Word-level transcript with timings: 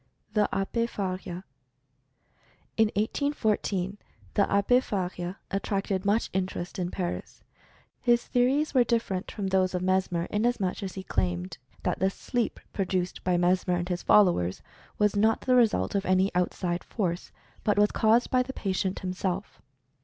THE 0.33 0.49
ABBE 0.51 0.89
FARIA. 0.89 1.43
In 2.75 2.87
1814, 2.95 3.99
the 4.33 4.51
Abbe 4.51 4.79
Faria 4.79 5.37
attracted 5.51 6.05
much 6.05 6.31
interest 6.33 6.79
in 6.79 6.89
Paris. 6.89 7.43
His 7.99 8.25
theories 8.25 8.73
were 8.73 8.83
different 8.83 9.29
from 9.29 9.49
those 9.49 9.75
of 9.75 9.83
Mes 9.83 10.11
mer, 10.11 10.25
inasmuch 10.31 10.81
as 10.81 10.95
he 10.95 11.03
claimed 11.03 11.59
that 11.83 11.99
the 11.99 12.09
"sleep" 12.09 12.59
pro 12.73 12.85
duced 12.85 13.23
by 13.23 13.37
Mesmer 13.37 13.75
and 13.75 13.89
his 13.89 14.01
followers 14.01 14.63
was 14.97 15.15
not 15.15 15.41
the 15.41 15.55
re 15.55 15.67
sult 15.67 15.93
of 15.93 16.07
any 16.07 16.33
outside 16.33 16.83
force, 16.83 17.31
but 17.63 17.77
was 17.77 17.91
caused 17.91 18.31
by 18.31 18.41
the 18.41 18.53
pa 18.53 18.69
tient 18.71 19.01
himself. 19.01 19.61